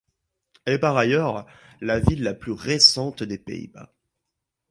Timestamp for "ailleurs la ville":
0.97-2.23